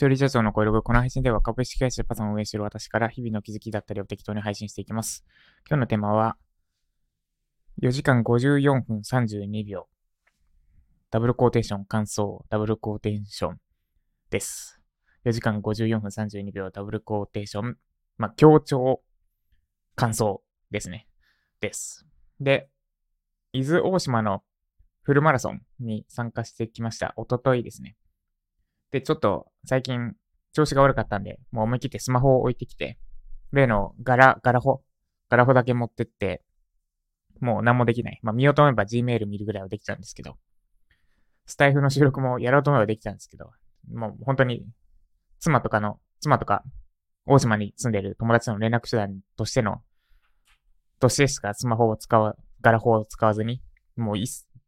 [0.00, 5.26] 一人社長の声ログ、この配信では株式会社パソンを運営している私から日々の気づきだったりを適当に配信していきます。
[5.68, 6.38] 今日のテーマは、
[7.82, 9.88] 4時間54分32秒。
[11.10, 13.60] ダブルコーテーション感想、ダブルコーテーション
[14.30, 14.80] です。
[15.26, 17.76] 4時間54分32秒、ダブルコーテーション。
[18.16, 19.02] まあ、強調、
[19.96, 21.08] 感想ですね。
[21.60, 22.06] です。
[22.40, 22.70] で、
[23.52, 24.44] 伊豆大島の
[25.02, 27.12] フルマラソンに参加してきました。
[27.16, 27.96] おとといですね。
[28.90, 30.14] で、ちょっと最近
[30.52, 32.98] 調子が悪かったんで、もう思い切ってスマホを置いてきて、
[33.52, 34.82] 例のガラ、ガラホ、
[35.28, 36.42] ガラホだけ持ってって、
[37.40, 38.20] もう何もできない。
[38.22, 40.36] まあ見ようと思えば Gmail 見るぐらいはできたんですけど、
[41.46, 43.50] スタイフの収録もやろうと思えばできたんですけど、
[43.92, 44.64] もう本当に
[45.38, 46.62] 妻とかの、妻とか
[47.26, 49.82] 大島に住んでる友達の連絡手段としての、
[50.98, 53.62] としてしかスマホを使わ、ガラホを使わずに、
[53.96, 54.16] もう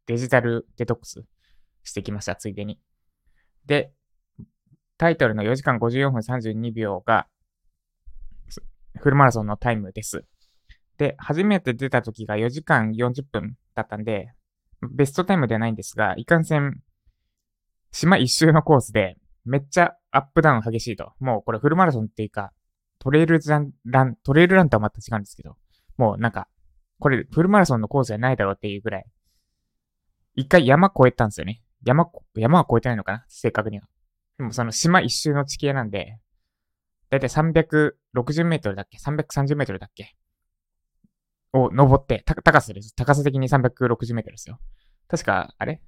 [0.07, 1.23] デジタルデトックス
[1.83, 2.79] してきました、ついでに。
[3.65, 3.93] で、
[4.97, 7.27] タイトルの4時間54分32秒が、
[8.99, 10.25] フルマラソンのタイムです。
[10.97, 14.31] で、初めて出た時が4時間40分だったんで、
[14.81, 16.81] ベストタイムではないんですが、いかんせん、
[17.91, 21.13] 島一周のコースで、めっちゃアップダウン激しいと。
[21.19, 22.53] もうこれフルマラソンっていうか、
[22.99, 23.39] トレイル
[23.85, 25.57] ラン、トレイルランとはまた違うんですけど、
[25.97, 26.47] もうなんか、
[26.99, 29.05] これフルマラソンのコースじゃないだろうっていうぐらい、
[30.35, 31.61] 一回山越えたんですよね。
[31.83, 33.25] 山、山は越えてないのかな？
[33.27, 33.87] 正確には。
[34.43, 36.17] でもその島一周の地形なんで、
[37.09, 37.93] だいたい360
[38.43, 40.17] メートルだっけ ?330 メートルだっけ？
[41.53, 42.93] を登って、高さです。
[42.93, 44.59] 高さ的に360メートルですよ。
[45.07, 45.81] 確か、あれ？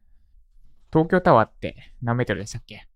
[0.90, 2.88] 東京タワーって何メートルでしたっけ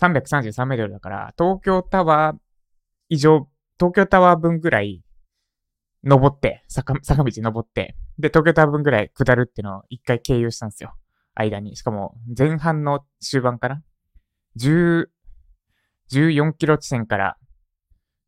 [0.00, 2.38] ?333 メートルだから、東京タワー
[3.10, 5.02] 以上、東京タワー分ぐらい
[6.04, 10.94] 登って、坂坂道登って、で、東京タワー分ぐらい下るっていうのを一回経由したんですよ。
[11.34, 11.76] 間に。
[11.76, 13.82] しかも、前半の終盤かな
[14.58, 15.06] ?10、
[16.12, 17.36] 14キロ地点から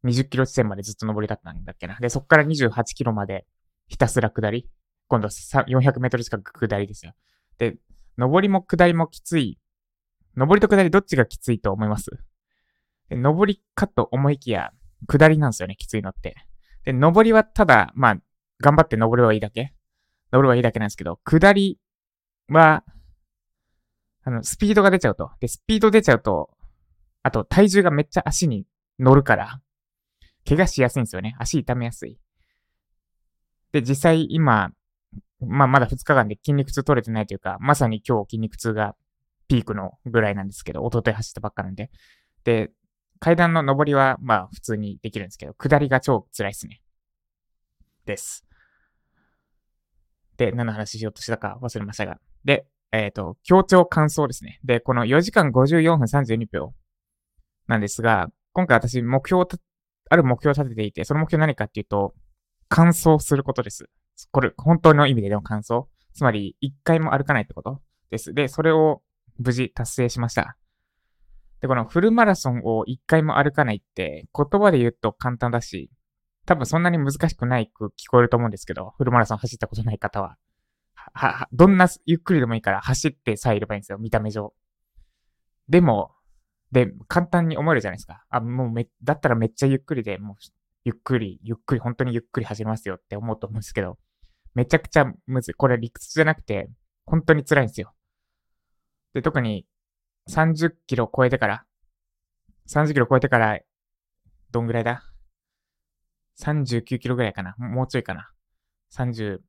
[0.04, 1.98] 20キロ地点までずっと登りだったんだっけな？
[2.00, 3.46] で、そっから28キロまで
[3.88, 4.68] ひたすら下り。
[5.08, 7.12] 今度400メートル近く下りですよ。
[7.58, 7.76] で、
[8.16, 9.58] 登りも下りもきつい。
[10.36, 12.10] 登りと下りどっちがきついと思います？
[13.10, 14.70] で登りかと思いきや、
[15.06, 16.34] 下りなんですよね、きついのって。
[16.84, 18.16] で、登りはただ、まあ、
[18.60, 19.74] 頑張って登ればいいだけ。
[20.32, 21.78] 登ればいいだけなんですけど、下り
[22.52, 22.84] は、
[24.24, 25.30] あの、スピードが出ちゃうと。
[25.40, 26.50] で、スピード出ちゃうと、
[27.22, 28.66] あと体重がめっちゃ足に
[28.98, 29.60] 乗るから、
[30.46, 31.34] 怪我しやすいんですよね。
[31.38, 32.18] 足痛めやすい。
[33.72, 34.70] で、実際今、
[35.40, 38.94] まあまだ2日間で筋肉痛取れてないというか、まさに今日筋肉痛が
[39.48, 41.90] ピークのぐらいなんですけど、一昨日走ったばっかなんで。
[42.44, 42.70] で、
[43.18, 46.80] 階段の上りはまあ普通にできるんですけど、下りが超辛いっすね。
[48.04, 48.44] です。
[50.36, 52.18] で、何の話しようとしたか忘れましたが。
[52.44, 54.60] で、えっ、ー、と、強調感想ですね。
[54.64, 56.74] で、この4時間54分32秒
[57.66, 59.46] なんですが、今回私目標
[60.10, 62.14] ある目標を立てていて、その目標何かっていうと、
[62.68, 63.88] 完走することです。
[64.30, 65.84] これ、本当の意味での完走。
[66.14, 67.80] つまり、一回も歩かないってこと
[68.10, 68.34] です。
[68.34, 69.02] で、それを
[69.38, 70.56] 無事達成しました。
[71.62, 75.90] で、このフルマラソンを一回も歩かないって、言葉で言うと簡単だし、
[76.44, 80.36] 多分そんなに難しくないく聞こえると思うんですけど、フルマラソン走ったことない方は。
[81.12, 84.54] は、は、どんなゆっくりでもいいから走ってさえいればいいんですよ、見た目上。
[85.68, 86.12] でも、
[86.72, 88.24] で、簡単に思えるじゃないですか。
[88.30, 90.36] あ、もうめ、だったらめっちゃゆっくりで、もう、
[90.84, 93.98] ゆっくり、ゆっくり、本当にゆっくり走りますよって思うと思うんですけど、
[94.54, 95.54] めちゃくちゃむずい。
[95.54, 96.70] これ理屈じゃなくて、
[97.04, 97.94] 本当に辛いんですよ。
[99.12, 99.66] で、特に
[100.30, 101.64] 30キロ超えてから、
[102.68, 103.58] 30キロ超えてから、
[104.50, 105.02] どんぐらいだ
[106.40, 108.30] ?39 キロぐらいかなもうちょいかな
[108.94, 109.40] ?30、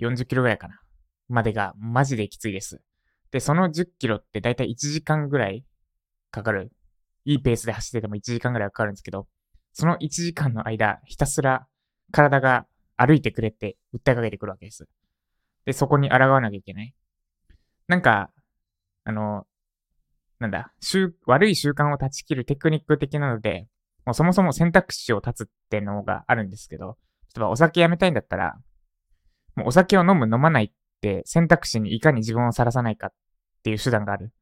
[0.00, 0.80] 40キロぐらいかな
[1.28, 2.82] までがマジできついです。
[3.30, 5.64] で、その10キロってだいたい1時間ぐらい
[6.30, 6.72] かかる。
[7.24, 9.26] いいペースで走ってても1時間ぐらいかかるんですけど、
[9.72, 11.66] その1時間の間、ひたすら
[12.12, 12.66] 体が
[12.96, 14.88] 歩いてくれって訴えかけてくるわけです。
[15.64, 16.94] で、そこに抗わなきゃいけない。
[17.86, 18.30] なんか、
[19.04, 19.46] あの、
[20.38, 20.72] なんだ、
[21.26, 23.68] 悪い習慣を断ち切るテクニック的なので、
[24.06, 26.96] もうそもそも選択肢を断つってのがあるんですけど、
[27.36, 28.56] 例えばお酒やめたいんだったら、
[29.60, 30.70] もうお酒を飲む飲まないっ
[31.02, 33.12] て選択肢にいかに自分をさらさないかっ
[33.62, 34.32] ていう手段がある。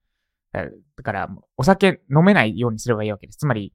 [0.52, 0.62] だ
[1.02, 3.38] から、お酒飲めないようにすればいいわけです。
[3.38, 3.74] つまり、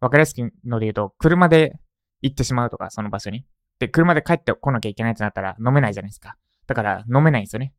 [0.00, 1.78] わかりやすくので言うと、車で
[2.22, 3.44] 行ってしまうとか、その場所に。
[3.78, 6.36] で、車で帰ってこなきゃいけないってなったら飲めないじゃないですか。
[6.66, 7.74] だから飲めないんですよね。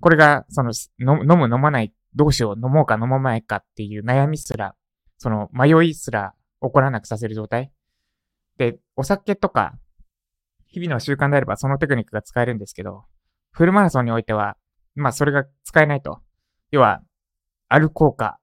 [0.00, 4.74] これが、その、飲む飲まない、どうしよう、飲もうか飲まないかっていう悩みすら、
[5.18, 7.72] その迷いすら起こらなくさせる状態。
[8.56, 9.78] で、お酒とか、
[10.68, 13.04] 日々の習慣であればそのテクニックが使えるんですけど、
[13.50, 14.56] フルマラソンにおいては、
[14.94, 16.20] まあそれが使えないと。
[16.70, 17.02] 要は、
[17.68, 18.38] 歩こうか、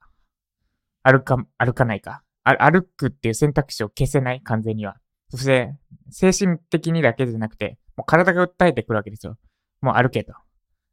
[1.04, 2.24] 歩か、歩かないか。
[2.44, 4.98] 歩くっていう選択肢を消せない、完全には。
[5.30, 5.75] そして、
[6.10, 9.38] 精神的にだけじゃなくて、もう体が訴えてくるわけですよ。
[9.81, 10.34] もう歩けと。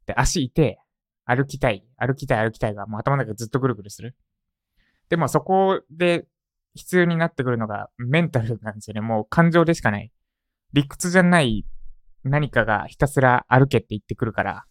[0.05, 0.79] で、足いて、
[1.25, 4.15] 歩きたい、歩きたい、歩きたいが、もう頭の中ずっとぐるぐるする。
[5.09, 6.25] でもそこで
[6.73, 9.01] 必要になってくるのがメンタルなんですよね。
[9.01, 10.11] もう感情でしかない。
[10.73, 11.65] 理屈じゃない
[12.23, 14.65] 何かがひたすら歩けって言ってくるから、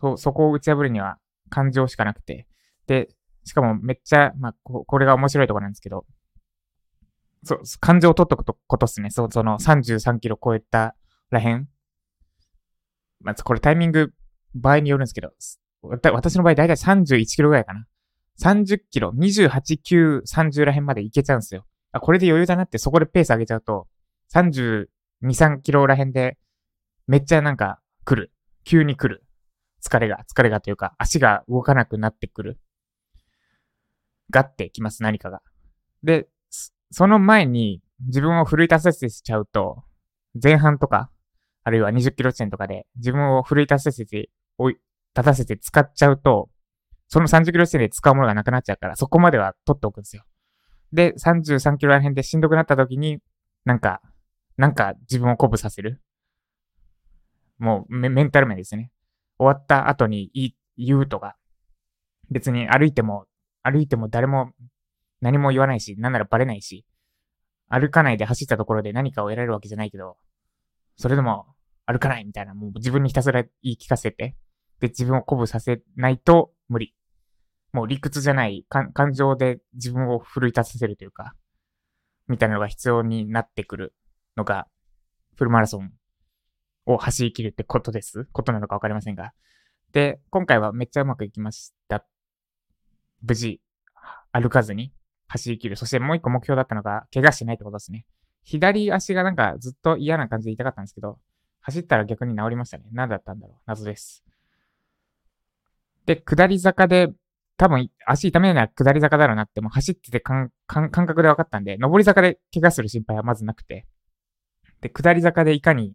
[0.00, 1.18] そ、そこを打ち破るには
[1.50, 2.46] 感情しかなくて。
[2.86, 3.08] で、
[3.44, 6.06] しかもめっちゃ、まあ、ここれが面白いところなんですけど、
[7.44, 9.10] そう、感情を取っとくことっすね。
[9.10, 10.96] そう、その33キロ超えた
[11.30, 11.68] らへん。
[13.20, 14.12] まず、これタイミング、
[14.54, 15.32] 場合によるんですけど、
[15.82, 17.86] 私の場合だいたい31キロぐらいかな。
[18.40, 19.48] 30キロ、28、
[19.80, 21.64] 9、30らへんまでいけちゃうんですよ。
[21.92, 23.86] あ、これで余裕だなってそこでペース上げちゃうと、
[24.34, 24.88] 30
[25.22, 26.38] 2、3キロらへんで、
[27.06, 28.32] めっちゃなんか来る。
[28.64, 29.24] 急に来る。
[29.82, 32.58] 疲れが、疲れがというか、足が動かなくなってくる。
[34.30, 35.40] ガッてきます、何かが。
[36.02, 36.28] で、
[36.90, 39.84] その前に自分を奮い立たせしちゃうと、
[40.42, 41.10] 前半とか、
[41.64, 44.82] あるいは20キロ地点とかで自分を奮い立たせて、おい、立
[45.14, 46.50] たせて使っちゃうと、
[47.08, 50.24] その30キロ地点で使うものがなくなっちゃうから、そこまでは取っておくんですよ。
[50.92, 53.18] で、33キロら辺でしんどくなった時に、
[53.64, 54.00] なんか、
[54.56, 56.00] なんか自分を鼓舞させる。
[57.58, 58.90] もうメ、ンタル面ですね。
[59.38, 60.30] 終わった後に
[60.76, 61.36] 言うとか、
[62.30, 63.26] 別に歩いても、
[63.62, 64.52] 歩いても誰も
[65.20, 66.84] 何も言わないし、なんならバレないし、
[67.68, 70.16] 歩かないで走ったところで何かを得られるわけじゃないけど、
[70.96, 71.46] それでも
[71.84, 74.36] 歩かないみたいな、もう自分にひたすら言い聞かせて、
[74.80, 76.94] で、自分を鼓舞させないと無理。
[77.72, 81.34] もう理屈じゃない、感情で自分を奮い立たせるというか、
[82.28, 83.94] みたいなのが必要になってくる
[84.36, 84.66] のが、
[85.34, 85.92] フルマラソン
[86.86, 88.26] を走り切るってことです？
[88.32, 89.32] ことなのかわかりませんが。
[89.92, 92.04] で、今回はめっちゃうまくいきました。
[93.22, 93.60] 無事、
[94.32, 94.92] 歩かずに
[95.28, 95.76] 走り切る。
[95.76, 98.06] そしてもう一個目標だったのが、怪我してないってことですね。
[98.44, 101.18] 左足がなんかずっと嫌な感じで痛かったんですけど、
[101.60, 102.84] 走ったら逆に治りましたね。
[102.92, 103.56] 何だったんだろう？
[103.66, 104.24] 謎です。
[106.04, 107.08] で、下り坂で、
[107.56, 113.86] 多分足痛めないなら下り坂だろうなってもう走ってて感覚で分かったんで、上り坂で怪我する心配はまずなくて。
[114.80, 115.94] で、下り坂でいかに、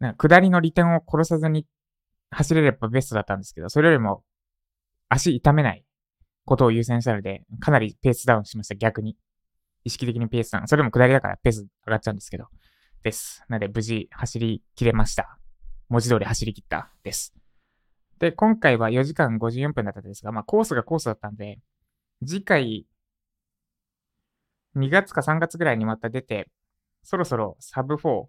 [0.00, 1.66] なんか下りの利点を殺さずに
[2.30, 4.22] 走れればベストだったんですけど、それよりも
[5.08, 5.84] 足痛めない
[6.44, 9.16] ことを優先したので、かなりペースダウンしました、逆に。
[9.84, 10.68] 意識的にペースダウン。
[10.68, 12.46] それも下りだからペース上がっちゃうんですけど。
[13.02, 13.44] です。
[13.48, 15.38] なので、無事走り切れました。
[15.88, 16.90] 文字通り走り切った。
[17.02, 17.34] です。
[18.18, 21.60] で、今回は4時間54分だったんですが、まあコースがコースだったんで、
[22.26, 22.86] 次回、
[24.76, 26.48] 2月か3月ぐらいにまた出て、
[27.10, 28.26] そろそろサブ4、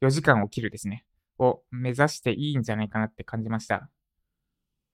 [0.00, 1.04] 4時間を切るですね、
[1.38, 3.90] を目指していいんじゃないかなって感じました。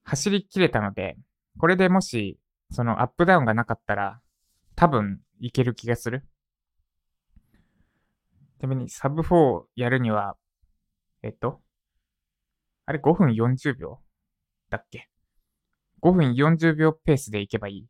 [0.02, 1.16] 走り切れたので、
[1.56, 2.40] これでもし、
[2.72, 4.20] そのアップダウンがなかったら、
[4.74, 6.26] 多分いける気がする。
[8.58, 10.36] ちなみにサブ4やるには、
[11.22, 11.60] えっと、
[12.84, 14.00] あれ5分40秒
[14.70, 15.08] だっけ
[16.02, 17.86] ?5 分40秒ペースでいけばいい。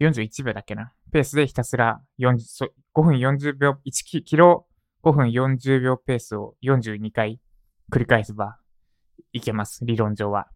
[0.00, 0.92] 41秒だっけな。
[1.12, 4.66] ペースでひたすら40 5分40秒、1キロ
[5.02, 7.40] 5分40秒ペースを42回
[7.92, 8.58] 繰り返せば
[9.32, 9.84] いけます。
[9.84, 10.48] 理論上は。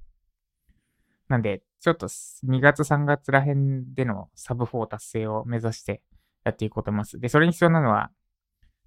[1.28, 6.02] なんで、ちょっと2月3月ら辺でのサブ4達成を目指して
[6.44, 7.20] やっていこうと思います。
[7.20, 8.10] で、それに必要なのは、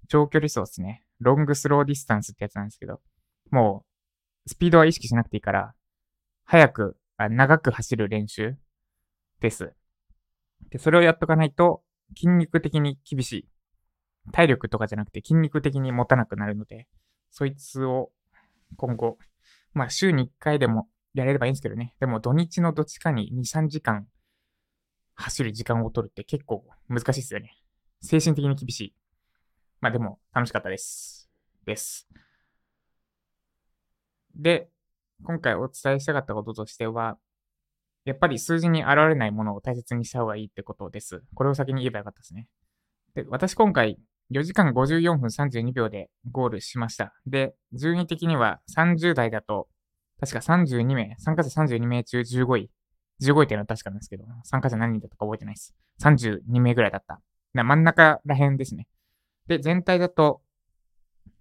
[0.08, 1.04] 長距離走ですね。
[1.20, 3.00] long slow distance ってやつなんですけど、
[3.50, 3.84] も
[4.46, 5.74] う、スピードは意識しなくていいから、
[6.44, 8.56] 早く、あ長く走る練習
[9.40, 9.72] です。
[10.70, 11.82] で、それをやっとかないと、
[12.16, 13.48] 筋肉的に厳しい。
[14.32, 16.86] 体力とかじゃなくて筋肉的に持たなくなるので、
[17.30, 18.10] そいつを
[18.76, 19.18] 今後、
[19.72, 21.94] まあ週に1回でもやれればいいんですけどね。
[22.00, 24.06] でも土日のどっちかに2、3時間
[25.14, 27.56] 走る時間を取るって結構難しいですよね。
[28.00, 28.94] 精神的に厳しい。
[29.80, 31.30] まあでも楽しかったです。
[31.64, 32.08] です。
[34.34, 34.68] で、
[35.24, 37.18] 今回お伝えしたかったこととしては、
[38.08, 41.22] やっぱり数字に現れないものを大切にした方がいいってことです。
[41.34, 42.46] これを先に言えばよかったですね。
[43.14, 43.98] で、私今回
[44.32, 47.12] 4時間54分32秒でゴールしました。
[47.26, 49.68] で、順位的には30代だと、
[50.20, 52.70] 確か32名、参加者32名中15位。
[53.20, 55.74] 15位っていうのは確かなんですけど、参加者何人だったか覚えてないです。
[56.02, 57.20] 32名ぐらいだった。
[57.52, 58.86] 真ん中ら辺ですね。
[59.48, 60.40] で、全体だと、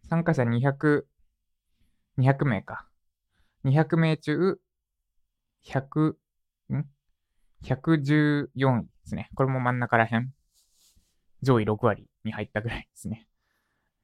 [0.09, 1.03] 参加者200、
[2.17, 2.89] 200名か。
[3.63, 4.59] 200名中、
[5.65, 6.15] 100、
[6.75, 6.85] ん
[7.63, 9.29] ?114 位ですね。
[9.35, 10.29] これも真ん中ら辺。
[11.41, 13.27] 上位6割に入ったぐらいですね。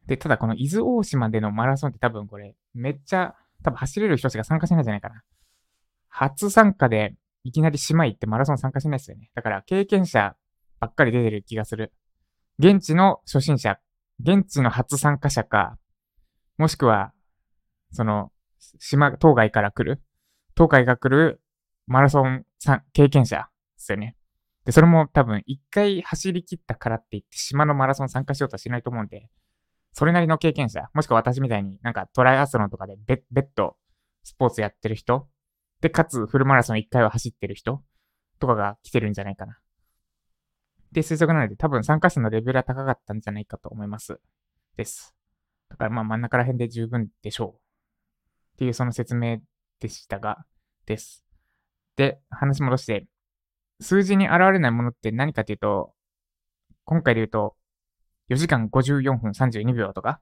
[0.06, 5.24] で、ただこの伊豆大島でのマラソンって多分これ、めっちゃ、多分走れる人しか参加しないんじゃないかな。
[6.10, 9.32] 初参加で、いきなり島行ってマラソン参加しないですよね。
[9.36, 10.36] だから経験者
[10.80, 11.92] ばっかり出てる気がする。
[12.60, 13.80] 現地の初心者、
[14.22, 15.78] 現地の初参加者か、
[16.58, 17.14] もしくは、
[17.92, 18.32] その、
[18.80, 20.02] 島、当該から来る、
[20.56, 21.42] 当該が来る
[21.88, 22.46] マラソン
[22.94, 23.44] 経験者で
[23.78, 24.16] すよね。
[24.66, 29.30] で、それも多分一回走り切ったからって言って島のマラソン参加しようとはしないと思うんで、
[29.92, 33.76] それなりの経験者、もしくは私みたいになんかトライアスロンとかでベッド、
[34.24, 35.28] スポーツやってる人、
[35.82, 37.84] で、かつフルマラソン一回は走ってる人
[38.40, 39.60] とかが来てるんじゃないかな。
[40.94, 44.20] で、推測なので多分参加者のレベルは高かったんじゃないかと思います。
[44.78, 45.14] です。
[45.70, 47.60] だからまあ真ん中ら辺で十分でしょう。
[48.54, 49.40] っていうその説明
[49.82, 50.46] でしたが、
[50.86, 51.23] です。
[51.96, 53.06] で、話戻して、
[53.80, 55.94] 数字に現れないものって何かというと、
[56.86, 57.56] 今回で言うと、
[58.30, 60.22] 4時間54分32秒とか、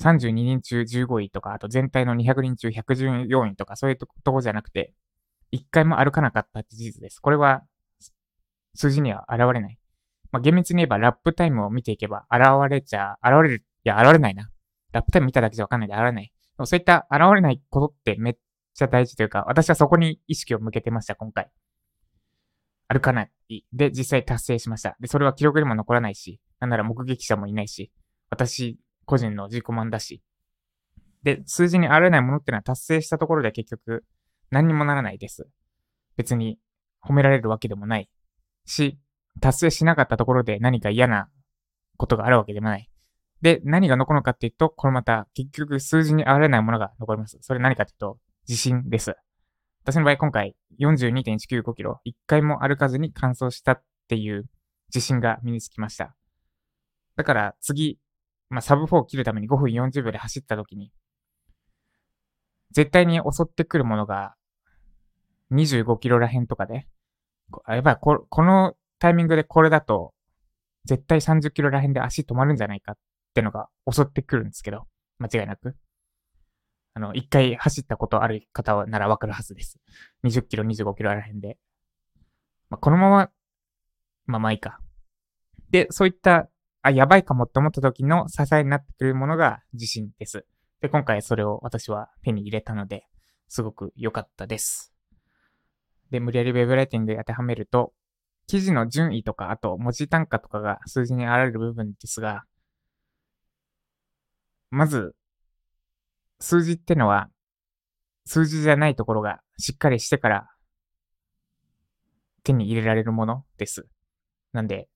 [0.00, 4.92] 32人中15位とか、あと全体の200人中114位とか、そういうとこじゃなくて、
[5.50, 7.20] 一回も歩かなかったって事実です。
[7.20, 7.62] これは、
[8.74, 9.78] 数字には現れない。
[10.32, 14.50] まあ、厳密に言えば、ラップタイムを見ていけば、現れちゃ、現れる、いや、現れないな。
[14.92, 16.32] ラップタイム見ただけじゃわかんないで、現れない。
[16.64, 18.36] そういった現れないことってめっ
[18.74, 21.50] ちゃ大事というか、私はそこに意識を向けてました、今回。
[22.88, 23.64] 歩かない。
[23.72, 24.96] で、実際達成しました。
[25.00, 27.90] で、それは記録にも残らないし、なんなら目撃者もいないし、
[28.30, 30.22] 私個人の自己満だし。
[31.22, 34.04] で、数字にあらないものってのは達成したところで結局
[34.50, 35.48] 何にもならないです。
[36.16, 36.58] 別に
[37.02, 38.10] 褒められるわけでもない
[38.66, 38.98] し、
[39.40, 41.28] 達成しなかったところで何か嫌な
[41.96, 42.90] ことがあるわけでもない。
[43.40, 47.38] で、何が残るかっていうと、これまた結局数字にあらないものが残ります。
[47.40, 49.14] それ何かっていうと、自信です。
[49.84, 54.44] 私の場合今回42.195キロ、一回も歩かずに完走したっていう
[54.94, 56.14] 自信が身につきました。
[57.16, 57.98] だから次、
[58.50, 60.92] まあ、サブ4を切るために5分40秒で走った時に、
[62.70, 64.34] 絶対に襲ってくるものが
[65.52, 66.86] 25キロら辺とかで、
[67.68, 70.12] やっぱりここのタイミングでこれだと、
[70.84, 72.96] 絶対30キロら辺で足止まるんじゃないかっ
[73.32, 74.86] てのが襲ってくるんですけど、
[75.18, 75.76] 間違いなく。
[76.94, 79.78] あの、一回走ったことある方ならわかるはずです。
[80.24, 81.58] 20キロ、25キロあら辺で。
[82.70, 83.30] まあ、このまま、
[84.26, 84.80] まあまあいいか。
[85.70, 86.48] で、そういった
[86.82, 90.44] あ、やばいかもって思った時の支えになってくるものが自信です。
[90.82, 93.06] で、今回それを私は手に入れたので、
[93.48, 94.92] すごく良かったです。
[96.10, 97.94] で、無理やりウェブライティングで当てはめると、
[98.46, 102.44] 記事の順位とか、あと文字単価とかが数字に現れる部分ですが、
[104.70, 105.14] まず、
[106.40, 107.28] 数字ってのは、
[108.26, 110.48] 数字じゃないところがしっかりしてから
[112.42, 113.86] 手に入れられるものです。
[114.52, 114.88] なんで、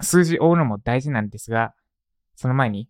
[0.00, 1.74] 数字を追うのも大事なんですが、
[2.34, 2.88] その前に、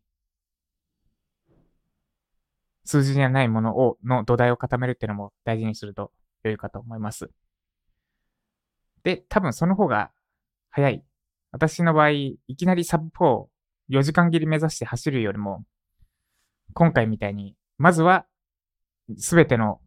[2.85, 6.11] 数字じゃないものを、の土台を固めるっていうのも大事にすると
[6.43, 7.31] 良いかと思います。
[9.05, 10.11] で、多分その方が
[10.71, 11.05] 早い。
[11.53, 13.47] 私の場合、いきなりサブ4、
[13.91, 15.65] 4時間切り目指して走るよりも、
[16.75, 18.27] 今回みたいに、まずは、
[19.17, 19.81] すべての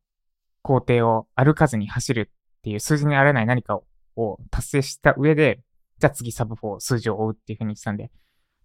[0.61, 3.79] 工程を歩かずに走るっていう数字にあらない何か
[4.15, 5.61] を達成した上で、
[5.99, 8.11] じゃあ次サブ4数字を追うっていう風に言ってたんで。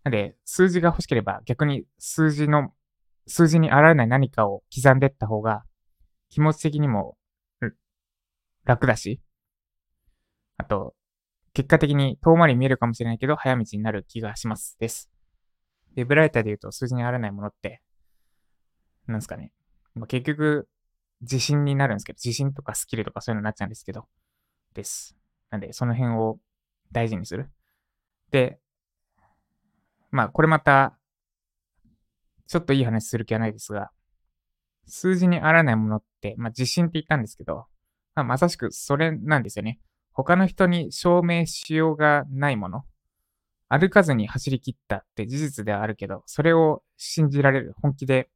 [0.03, 2.73] なんで、数字が欲しければ逆に数字の、
[3.27, 5.63] 数字に現れない何かを刻んでった方が
[6.31, 7.17] 気持ち的にも
[8.65, 9.21] 楽だし、
[10.57, 10.95] あと、
[11.53, 14.77] 結果的に遠回り見えるかもしれないけど、早道になる気がします。
[14.79, 15.11] です。
[15.97, 17.83] ウェブライターで言うと数字に現れないものって、
[19.07, 19.53] なんですかね。
[19.95, 20.69] まあ、結局、
[21.23, 24.07] 自信になるんですけど、自信とかスキルとかそういうのになっちゃうんですけど、
[24.75, 25.17] です。
[25.51, 26.39] なんで、その辺を
[26.93, 27.51] 大事にする。
[28.31, 28.59] で、
[30.11, 30.97] まあ、これまた、
[32.47, 33.91] ちょっといい話する気はないですが、
[34.87, 37.67] 数字にあらないものって、まあ、自信って言ったんですけど、
[38.15, 39.79] まあ、まさしくそれなんですよね。
[40.13, 42.83] 他の人に証明しようがないもの。
[43.69, 48.29] 歩かずに走り切ったって事実ではあるけど、それを信じられる、本気で、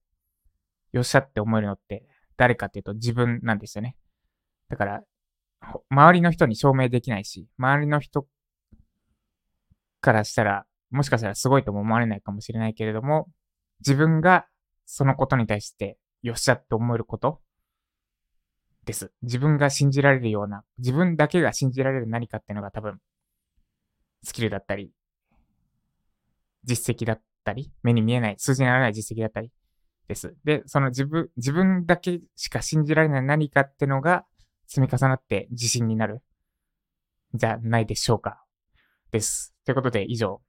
[0.95, 3.97] よっしゃって思えるのって、誰かっていうと自分なんですよね。
[4.69, 5.03] だから、
[5.91, 8.29] 周りの人に証明できないし、周りの人
[10.01, 13.27] からしたら、もしかしたらすごいとも思われないかもしれないけれども、
[13.81, 14.47] 自分が
[14.87, 17.41] そのことに対してよっしゃって思えること
[18.85, 19.13] です。
[19.23, 23.01] 自分が信じられるような、自分だけが信じられる何かっていうのが多分、
[24.23, 24.93] スキルだったり、
[26.63, 29.51] 実績だったり、目に見えない、数字にならない実績だったり
[30.09, 30.35] です。
[30.45, 34.25] で、その自分、自分だけしか信じられない何かってのが
[34.67, 36.23] 積み重なって自信になる。
[37.35, 38.45] じゃないでしょうか。
[39.11, 39.55] です。
[39.65, 40.41] ということで以上。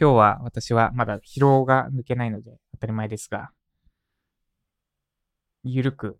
[0.00, 3.50] 今日は私はまだ疲労が抜けないので当たり前ですが、
[5.64, 6.18] ゆるく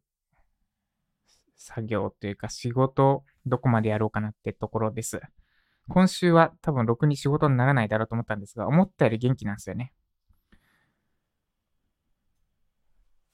[1.57, 5.21] 作業というか仕事、どこまでやろうかなってところです。
[5.89, 9.93] 今週は多分ろくに仕事にならないだろうと思ったんですが、思ったより元気なんですよね。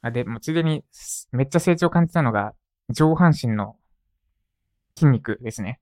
[0.01, 0.85] あで、もうついでに
[1.33, 2.55] めっちゃ成長感じたのが、
[2.91, 3.77] 上半身の
[4.97, 5.81] 筋肉ですね。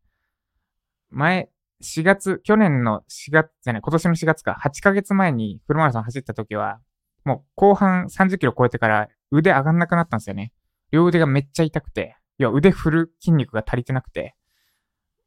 [1.11, 1.51] 前、
[1.83, 6.81] 4月、去年の4月じゃない、今年の4月か、8ヶ月前にフルマラソン走った時は、
[7.25, 10.53] もう後半30キロ超えてから腕上がんなくなったんですよね。
[10.91, 14.35] 両腕がめっちゃ痛くて、いや、腕振る筋肉が足りてなくて、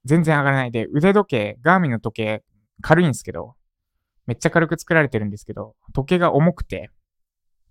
[0.06, 2.44] 全然上がらないで、腕時計、ガーミンの時計、
[2.82, 3.56] 軽いんですけど、
[4.26, 6.90] めっちゃ軽く作られてるんですけど、時計が重くて、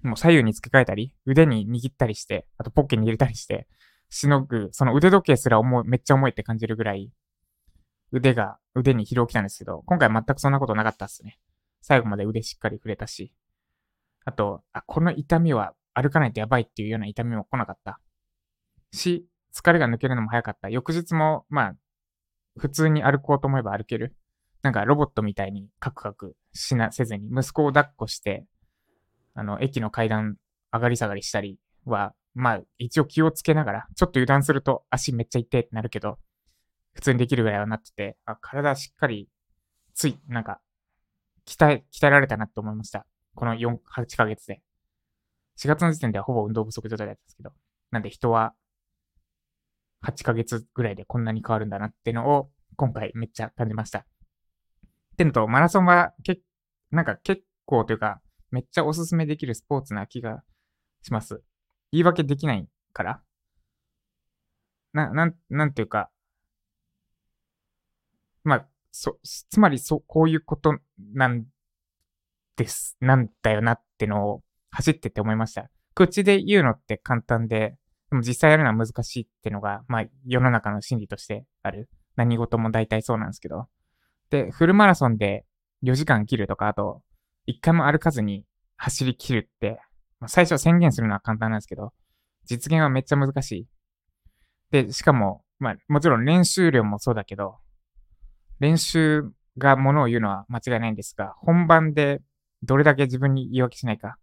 [0.02, 3.66] もう左右に付け替えたり、腕に握ったりして、あとポッケに入れたりして、
[4.10, 7.10] しのぐ、その腕時計すら重い、めっちゃ重いって感じるぐらい、
[8.12, 11.38] 腕が、腕に疲労来たんですけど、今回全くそんなことなかったっすね。
[11.82, 13.32] 最後まで腕しっかり触れたし、
[14.24, 18.00] あと、あ、この痛みは歩かないとやばいっていうような痛みも来なかった。
[18.92, 20.68] し、疲れが抜けるのも早かった。
[20.68, 21.74] 翌日も、まあ、
[22.58, 24.16] 普通に歩こうと思えば歩ける。
[24.62, 28.46] なんかロボットみたいにカクカクしな、せずに、息子を抱っこして、
[29.38, 30.34] あの、駅の階段
[30.72, 36.18] 上がり下がりしたりは、まあ、一応気をつけながら、ちょっと油断すると足めっちゃ痛いってなるけど、
[36.92, 39.28] 普通にできるぐらいはなってて、あ体しっかり、
[39.94, 40.60] つい、なんか、
[41.46, 43.06] 鍛え、鍛えられたなって思いました。
[43.36, 44.60] この4、8ヶ月で。
[45.56, 47.52] 4月の時点ではほぼ運動不足状態だったんですけど。
[47.92, 48.54] なんで人は、
[50.04, 54.00] 8ヶ月ぐらいでこんなに変わるんだなってのを、今回めっちゃ感じました。
[54.00, 54.04] っ
[55.16, 56.40] てのと、マラソンは、け、
[56.90, 60.42] なんか結構というか、めっちゃおすすめできるスポーツな気が
[61.02, 61.42] します。
[61.92, 63.22] 言い訳できないから。
[64.92, 66.10] な、なん、なんていうか、
[68.44, 70.78] まあ、そ、つまりそ、こういうこと
[71.14, 71.44] なん
[72.56, 75.70] です、なんだよなってのを走ってて思いました。
[75.94, 77.76] 口で言うのって簡単で、
[78.10, 81.88] でも実際やるのは難しいってのが、まあ世の中の心理としてある。
[82.16, 83.68] 何事も大体そうなんですけど。
[84.30, 85.44] で、フルマラソンで
[85.84, 87.02] 4時間切るとか、あと、
[87.48, 88.44] 1回も歩かずに
[88.76, 89.80] 走り切るって、
[90.20, 91.92] まあ、最初宣言するのは簡単なんですけど、
[92.44, 93.66] 実現はめっちゃ難しい。
[94.70, 97.56] で、しかも、まあもちろん練習量もそうだけど、
[98.60, 99.24] 練習
[99.56, 102.20] がものを言うのは間違いないんですが、本番で
[102.62, 104.18] どれだけ自分に言い訳しないか。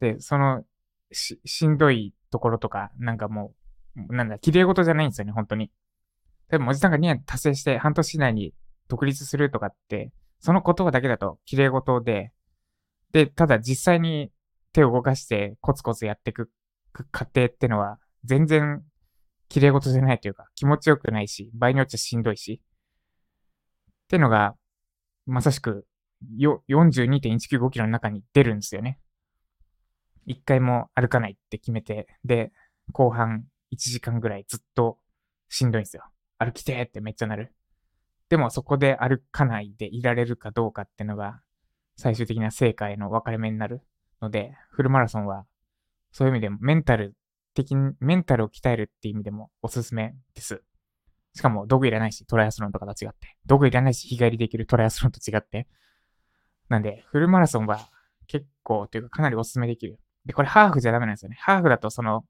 [0.00, 0.64] で、その
[1.12, 3.54] し、しんどいところとか、なんかも
[3.96, 5.70] う、なんだ、綺麗事じゃないんですよね、本当に。
[6.50, 8.52] でも、おじさんが2年達成して半年以内に
[8.88, 12.32] 独立するとかって、その言葉だけだと綺麗事で、
[13.14, 14.32] で、ただ実際に
[14.72, 16.50] 手を動かしてコツコツやっていく
[17.12, 18.82] 過程ってのは、全然
[19.48, 22.60] 綺麗事じゃないというか、気持ちよくないし、場合によっちゃしんどいし。
[22.60, 24.56] ってのが、
[25.26, 25.86] まさしく、
[26.38, 28.98] 42.195キロの中に出るんですよね。
[30.26, 32.50] 一回も歩かないって決めて、で、
[32.92, 34.98] 後半1時間ぐらいずっと
[35.48, 36.02] しんどいんですよ。
[36.38, 37.54] 歩きてーってめっちゃなる。
[38.28, 41.40] でもそこで歩かないでいられるかどうかってのが
[41.96, 43.82] 最終的な成果への分かれ目になる
[44.20, 45.46] ので、フルマラソンは
[46.12, 47.14] そういう意味でもメンタル
[47.54, 50.62] 的に、メンタルを鍛えるっていう意味でもおすすめです。
[51.34, 53.36] しかも道具いらないし、トライアスロンとかと違って。
[53.46, 55.66] 道具いらないし、日帰りできるトライアスロンと違って。
[56.68, 57.88] なんで、フルマラソンは
[58.26, 59.98] 結構というかかなりおすすめできる。
[60.24, 61.36] で、これハーフじゃダメなんですよね。
[61.40, 62.24] ハーフだとその、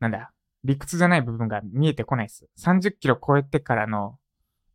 [0.00, 0.32] なんだ、
[0.64, 2.48] 理屈じゃない部分が見えてこないです。
[2.58, 4.18] 30キロ超えてからの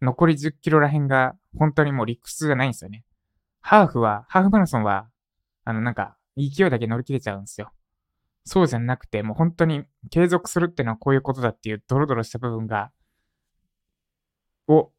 [0.01, 3.03] 残り10キロらへんが本当にもう理屈じゃないんですよね。
[3.69, 5.09] ハーフは、ハーフマラソンは、
[5.65, 7.73] あのなんか勢いだけ乗り切れちゃうんですよ。
[8.45, 12.93] そうじゃなくて、もう本当に継続するってのはこういうことだっていうドロドロした部分が、
[14.69, 14.93] を、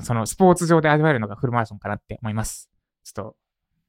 [0.00, 2.70] そのスポーツ上で味わえるのがフルマラソンかなって思います。
[3.04, 3.36] ちょっと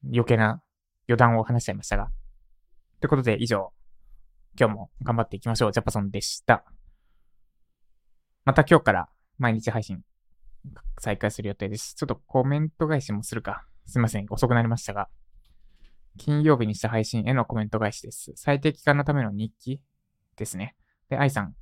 [0.04, 0.62] 余計な
[1.08, 2.10] 余談を話しちゃいましたが。
[3.00, 3.72] ということで以上、
[4.60, 5.72] 今日も頑張っていきましょう。
[5.72, 6.66] ジャパソンでした。
[8.44, 10.04] また今日から毎日配信
[10.98, 11.94] 再開する予定です。
[11.94, 13.64] ちょっとコメント返しもするか。
[13.86, 14.26] すいません。
[14.30, 15.08] 遅くなりましたが。
[16.18, 18.32] 金曜日にした配信へのコメント返しです。
[18.36, 19.80] 最適化のための日記
[20.36, 20.74] ですね。
[21.08, 21.54] で、愛さん。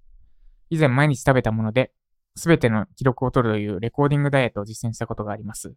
[0.71, 1.93] 以前毎日食べたもので、
[2.37, 5.75] すべての記録を取るというレコーディングダイエットを実践したことがあります。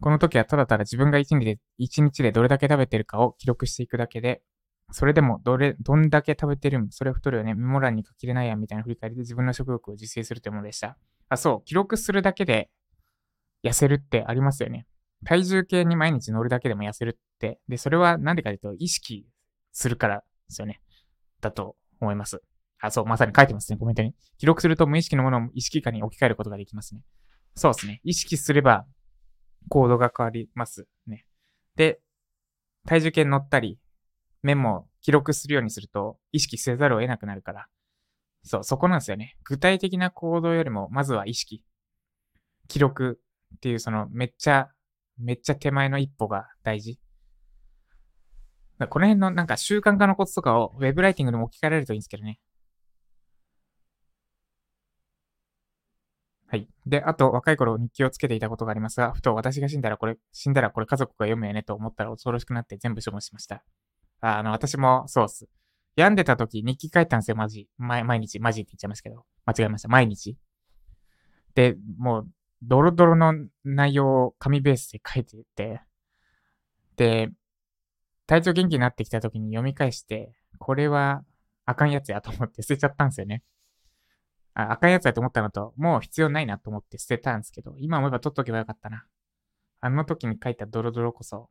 [0.00, 4.42] この時はただただ自分が一日で、一日でどれだけ食べてるかを記録していくだけで、
[4.92, 10.96] それでもどれ、どんだけ食べてるんそれ太るよね、メモ欄に書きれないやんみたいな振り返りで自分の食欲を実践するというものでした。
[11.28, 12.70] あ、そう、記録するだけで
[13.64, 14.86] 痩せるってありますよね。
[15.24, 17.60] 体重計に毎日乗るだけでも痩せるって。
[17.68, 19.26] で、それはなんでかというと、意識
[19.72, 20.80] するからですよね。
[21.40, 22.42] だと思います。
[22.80, 24.14] あ、そう、まさに書いてますね、コメントに。
[24.38, 27.02] 記録すると無意識のものを意識下に置き換えることができますね。
[27.54, 28.00] そうですね。
[28.04, 28.86] 意識すれば
[29.68, 31.24] コードが変わりますね。
[31.74, 32.00] で、
[32.86, 33.78] 体重計乗ったり、
[34.42, 37.66] メモを記録するようにすると意識せざるを得なくなるから、
[38.46, 39.36] そう、そこなんですよね。
[39.44, 41.64] 具体的な行動よりも、まずは意識。
[42.68, 43.20] 記録
[43.56, 44.70] っていう、その、めっちゃ、
[45.18, 46.98] めっちゃ手前の一歩が大事。
[48.78, 52.38] この辺のなんか習慣化のコツとかをウェブライティングでも置き換えられるといいんですけどね。
[56.48, 56.68] はい。
[56.86, 63.64] で、あと、若い頃日記をつけていたことがありますが、ふと私が死んだらこれ、死んだらこれ家族が読むよねと思ったら恐ろしくなって全部処分しました。
[64.20, 65.48] あの、私もそうっす。
[65.96, 67.68] 病んでた時日記書いたんですよ、マジ。
[67.78, 69.24] 毎日、マジって言っちゃいますけど。
[69.44, 69.88] 間違えました。
[69.88, 70.36] 毎日。
[71.54, 72.28] で、もう、
[72.62, 75.82] ドロドロの内容を紙ベースで書いていて、
[76.96, 77.30] で、
[78.26, 81.24] 体調元気になってきた時に読み返して、これは
[81.64, 83.42] あかんやつやと思って捨てちゃったんですよね。
[84.54, 89.04] あ、あかんやつやと思ったのと、もう必要ないなと思って捨てたんですけど、今思えば取っとけばよかったな。
[89.80, 91.50] あの時に書いたドロドロこそ、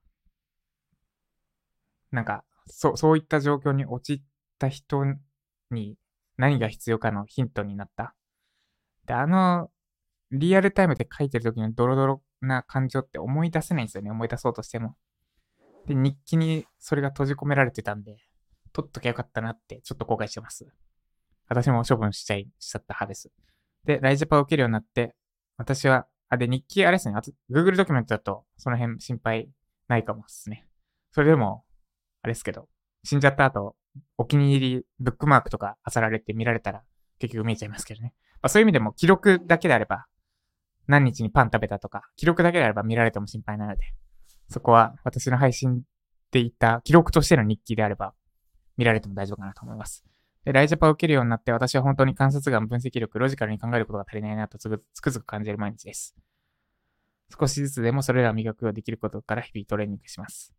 [2.12, 4.22] なんか、そう、そういった状況に陥っ
[4.58, 5.04] た人
[5.70, 5.98] に
[6.38, 8.16] 何が必要かのヒントになった。
[9.06, 9.70] で、あの、
[10.38, 14.12] リアルタイムで書いてる時のドロドロな感情って思い出せないんですよね。
[14.12, 14.96] 思い出そうとしても。
[15.88, 18.18] で、日記にそれが閉じ込められてたんで、
[18.74, 20.68] 取っときゃよかったなってちょっと後悔してます。
[21.48, 23.32] 私も処分しちゃい、しちゃった派です。
[23.86, 25.16] で、ライジャパを受けるようになって、
[25.58, 29.50] 私は、あ、で、日記あれですね、あと、Google ドキュメントだと、その辺心配
[29.88, 30.66] ないかもですね。
[31.12, 31.64] それでも、
[32.24, 32.68] あれですけど、
[33.04, 33.76] 死んじゃった後、
[34.18, 36.84] お気に入り、ブックマークとか漁られて見られたら、
[37.20, 38.14] 結局見えちゃいますけどね。
[38.42, 40.08] まあそういう意味でも、記録だけであれば、
[40.88, 43.82] 何日にパン食べたとか、記録だけであれば見られても心配なので、
[44.50, 45.84] そこは私の配信
[46.32, 48.14] でいった記録としての日記であれば、
[48.78, 50.06] 見られても大丈夫かなと思います。
[50.44, 56.16] で、ライジャパを受けるようになって、私は本当に観察眼、分析力、ロジカルに考えることが足りないなとつくづく感じる毎日です。
[57.40, 60.54] 少しずつでもそれらを磨くようできることから日々トレーニングします。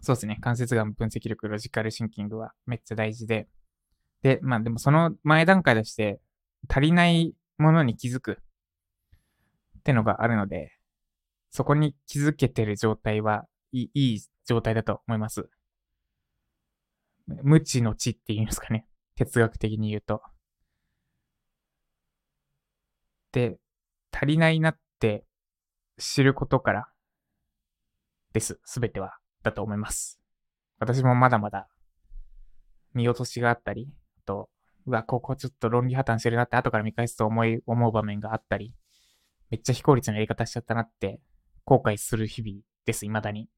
[0.00, 0.38] そうですね。
[0.40, 3.48] 関節眼、分析力、ロジカルシンキングはめっちゃ大事で。
[4.22, 6.20] で、まあでもその前段階として
[6.68, 8.38] 足りないものに気づく
[9.82, 10.72] ってのがあるので、
[11.50, 15.50] そこに気づけてる状態はいいい状態だと思います。
[17.26, 18.86] 無知の知って言いうんですかね。
[19.16, 20.22] 哲学的に言うと。
[23.32, 23.58] で、
[24.12, 25.24] 足りないなって
[25.98, 26.88] 知ることから
[28.32, 28.60] です。
[28.64, 29.18] すべては。
[29.42, 30.20] だと思います。
[30.78, 31.68] 私もまだまだ
[32.94, 34.48] 見落としがあったり、あと、
[34.86, 38.72] うわ、ここちょっと論理破綻してるなって後から見返すと思い、思う場面があったり、
[39.52, 41.20] めっちゃ非効率なやり方しちゃったなって
[41.66, 43.50] 後悔する日々です、未だに。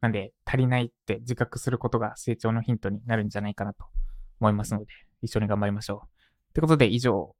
[0.00, 3.84] なんで、足りないって自覚することが成長のヒントになるんじゃないかなと
[4.40, 4.86] 思いますので、
[5.22, 6.08] 一緒に頑張りましょう。
[6.50, 7.32] ってことで以上、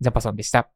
[0.00, 0.70] ジャパソンでした。